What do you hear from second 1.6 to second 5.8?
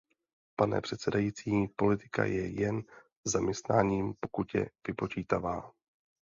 politika je jen zaměstnáním, pokud je vypočítavá.